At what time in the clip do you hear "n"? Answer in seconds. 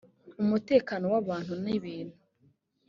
1.63-1.65